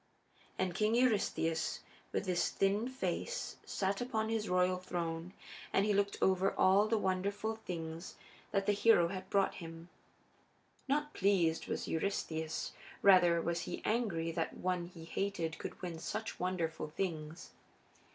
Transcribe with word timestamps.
And 0.57 0.73
King 0.73 0.95
Eurystheus, 0.95 1.81
with 2.11 2.25
his 2.25 2.49
thin 2.49 2.85
white 2.87 2.91
face, 2.91 3.57
sat 3.67 4.01
upon 4.01 4.29
his 4.29 4.49
royal 4.49 4.77
throne 4.77 5.31
and 5.71 5.85
he 5.85 5.93
looked 5.93 6.17
over 6.23 6.55
all 6.57 6.87
the 6.87 6.97
wonderful 6.97 7.55
things 7.57 8.15
that 8.49 8.65
the 8.65 8.71
hero 8.71 9.09
had 9.09 9.29
brought 9.29 9.53
him. 9.61 9.89
Not 10.87 11.13
pleased 11.13 11.67
was 11.67 11.87
Eurystheus; 11.87 12.71
rather 13.03 13.39
was 13.43 13.61
he 13.69 13.83
angry 13.85 14.31
that 14.31 14.57
one 14.57 14.87
he 14.87 15.05
hated 15.05 15.59
could 15.59 15.79
win 15.83 15.99
such 15.99 16.39
wonderful 16.39 16.87
things. 16.89 17.51